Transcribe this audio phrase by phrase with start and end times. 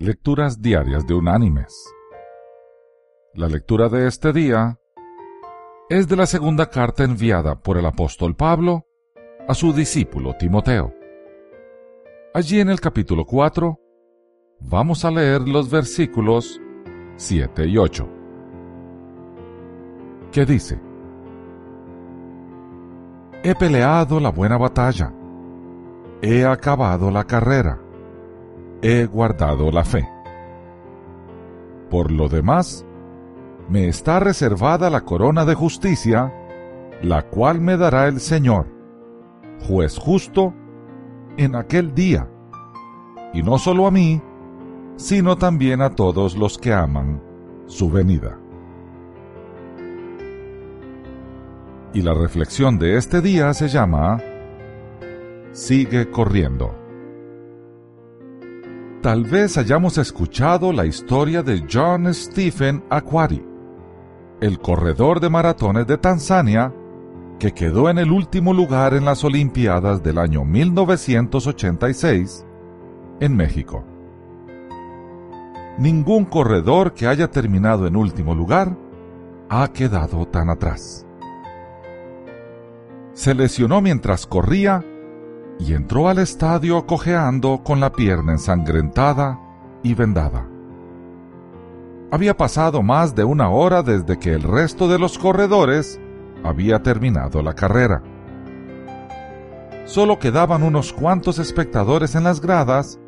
[0.00, 1.92] Lecturas Diarias de Unánimes.
[3.34, 4.78] La lectura de este día
[5.90, 8.86] es de la segunda carta enviada por el apóstol Pablo
[9.48, 10.94] a su discípulo Timoteo.
[12.32, 13.76] Allí en el capítulo 4
[14.60, 16.60] vamos a leer los versículos
[17.16, 18.08] 7 y 8,
[20.30, 20.80] que dice,
[23.42, 25.12] He peleado la buena batalla,
[26.22, 27.80] he acabado la carrera
[28.82, 30.08] he guardado la fe.
[31.90, 32.84] Por lo demás,
[33.68, 36.32] me está reservada la corona de justicia,
[37.02, 38.66] la cual me dará el Señor,
[39.66, 40.54] juez justo,
[41.36, 42.28] en aquel día,
[43.32, 44.20] y no solo a mí,
[44.96, 47.22] sino también a todos los que aman
[47.66, 48.38] su venida.
[51.94, 54.18] Y la reflexión de este día se llama
[55.52, 56.87] Sigue corriendo.
[59.02, 63.46] Tal vez hayamos escuchado la historia de John Stephen Aquari,
[64.40, 66.74] el corredor de maratones de Tanzania,
[67.38, 72.44] que quedó en el último lugar en las Olimpiadas del año 1986
[73.20, 73.84] en México.
[75.78, 78.76] Ningún corredor que haya terminado en último lugar
[79.48, 81.06] ha quedado tan atrás.
[83.12, 84.84] Se lesionó mientras corría
[85.58, 89.38] y entró al estadio cojeando con la pierna ensangrentada
[89.82, 90.46] y vendada.
[92.10, 96.00] Había pasado más de una hora desde que el resto de los corredores
[96.44, 98.02] había terminado la carrera.
[99.84, 102.98] Solo quedaban unos cuantos espectadores en las gradas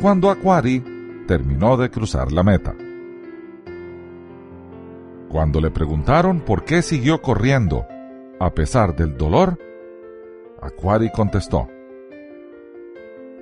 [0.00, 0.82] cuando Aquari
[1.26, 2.74] terminó de cruzar la meta.
[5.28, 7.86] Cuando le preguntaron por qué siguió corriendo
[8.40, 9.58] a pesar del dolor,
[10.62, 11.68] Aquari contestó,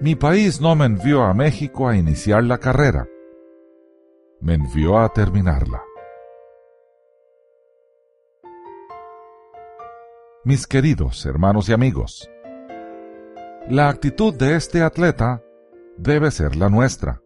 [0.01, 3.07] Mi país no me envió a México a iniciar la carrera,
[4.41, 5.83] me envió a terminarla.
[10.45, 12.31] Mis queridos hermanos y amigos,
[13.69, 15.43] la actitud de este atleta
[15.99, 17.21] debe ser la nuestra,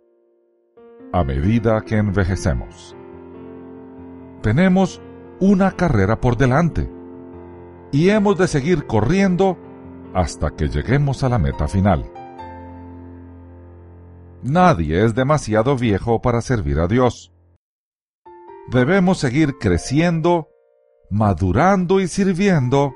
[1.13, 2.97] a medida que envejecemos.
[4.43, 5.01] Tenemos
[5.39, 6.91] una carrera por delante
[7.93, 9.57] y hemos de seguir corriendo
[10.15, 12.11] hasta que lleguemos a la meta final.
[14.43, 17.33] Nadie es demasiado viejo para servir a Dios.
[18.71, 20.49] Debemos seguir creciendo,
[21.11, 22.95] madurando y sirviendo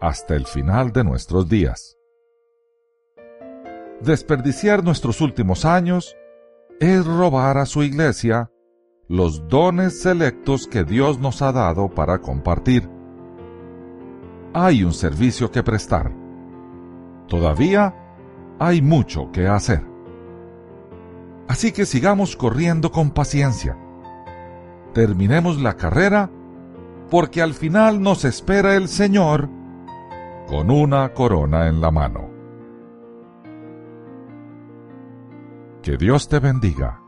[0.00, 1.96] hasta el final de nuestros días.
[4.00, 6.16] Desperdiciar nuestros últimos años
[6.80, 8.50] es robar a su iglesia
[9.08, 12.88] los dones selectos que Dios nos ha dado para compartir.
[14.52, 16.25] Hay un servicio que prestar
[17.28, 17.94] Todavía
[18.58, 19.82] hay mucho que hacer.
[21.48, 23.76] Así que sigamos corriendo con paciencia.
[24.92, 26.30] Terminemos la carrera
[27.10, 29.48] porque al final nos espera el Señor
[30.48, 32.30] con una corona en la mano.
[35.82, 37.05] Que Dios te bendiga.